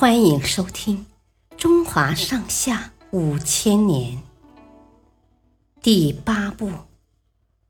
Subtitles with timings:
[0.00, 1.04] 欢迎收听
[1.58, 4.16] 《中华上下五千年》
[5.82, 6.68] 第八部《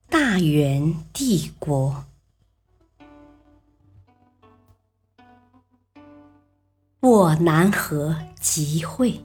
[0.08, 2.04] 大元帝国》。
[7.00, 9.24] 我南河集会，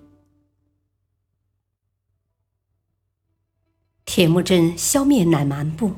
[4.04, 5.98] 铁木真消灭乃蛮部，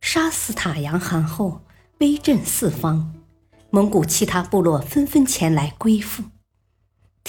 [0.00, 1.60] 杀死塔阳汗后，
[2.00, 3.14] 威震四方。
[3.70, 6.24] 蒙古其他部落纷纷前来归附，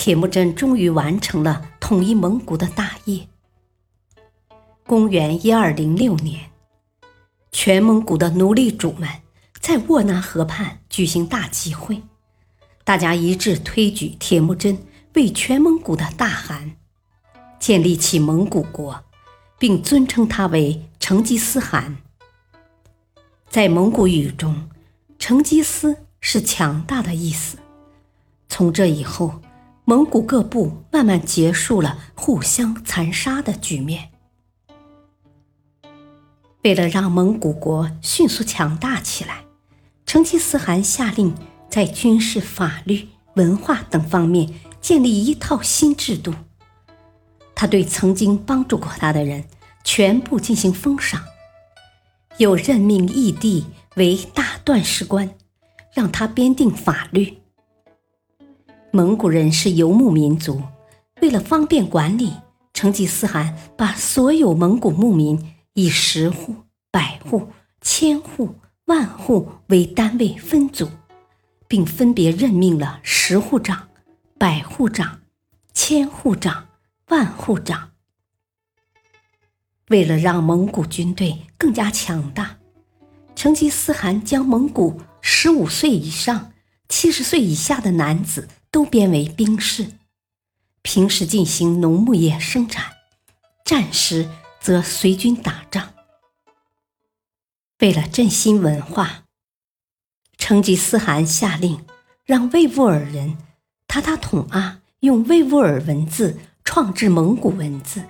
[0.04, 3.28] 铁木真终于完成了统一蒙古的大业。
[4.88, 6.50] 公元一二零六年，
[7.52, 9.08] 全蒙古的奴隶主们
[9.60, 12.02] 在沃纳河畔举行大集会，
[12.84, 14.76] 大家一致推举铁木真
[15.14, 16.72] 为全蒙古的大汗，
[17.60, 19.04] 建立起蒙古国，
[19.60, 21.96] 并尊称他为成吉思汗。
[23.48, 24.68] 在蒙古语中，
[25.20, 25.96] 成吉思。
[26.24, 27.58] 是强大的意思。
[28.48, 29.42] 从这以后，
[29.86, 34.10] 蒙古各部慢慢结束了互相残杀的局面。
[36.64, 39.46] 为了让蒙古国迅速强大起来，
[40.06, 41.36] 成吉思汗下令
[41.70, 46.34] 在军事、法律、文化等方面建立一套新制度。
[47.56, 49.46] 他对曾经帮助过他的人
[49.84, 51.24] 全部进行封赏，
[52.38, 55.30] 又任命义帝为大断事官。
[55.94, 57.41] 让他编定法律。
[58.94, 60.62] 蒙古人是游牧民族，
[61.22, 62.34] 为了方便管理，
[62.74, 66.54] 成吉思汗把所有蒙古牧民以十户、
[66.92, 67.48] 百户、
[67.80, 68.54] 千户、
[68.88, 70.90] 万户为单位分组，
[71.70, 73.88] 并分别任命了十户长、
[74.38, 75.22] 百户长、
[75.74, 76.68] 千户长、
[77.08, 77.92] 万户长。
[79.88, 82.58] 为了让蒙古军队更加强大，
[83.36, 85.00] 成吉思汗将蒙古。
[85.24, 86.52] 十五岁以上、
[86.90, 89.92] 七十岁以下的男子都编为兵士，
[90.82, 92.94] 平时进行农牧业生产，
[93.66, 94.30] 战时
[94.62, 95.94] 则随军打仗。
[97.80, 99.26] 为了振兴文化，
[100.38, 101.86] 成吉思汗下令
[102.24, 103.38] 让维吾尔人
[103.88, 108.06] 塔塔统阿用维吾尔文字创制蒙古文字，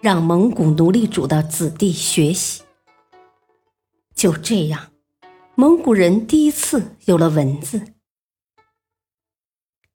[0.00, 2.62] 让蒙古奴隶主的子弟学习。
[4.14, 4.90] 就这样。
[5.54, 7.92] 蒙古人第一次有了文字，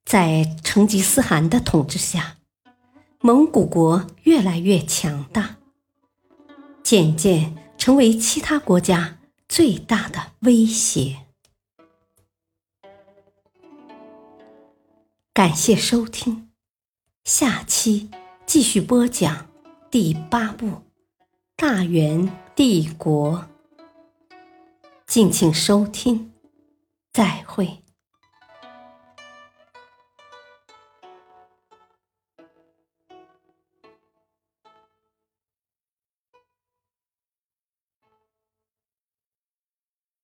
[0.08, 2.38] 在成吉思汗的统治下，
[3.20, 5.58] 蒙古国越来越强大，
[6.82, 11.26] 渐渐成为其他国家最大的威胁。
[15.34, 16.48] 感谢收听，
[17.24, 18.08] 下期
[18.46, 19.46] 继续播讲
[19.90, 20.66] 第八部
[21.54, 23.46] 《大元帝国》。
[25.06, 26.32] 敬请收听，
[27.12, 27.82] 再会。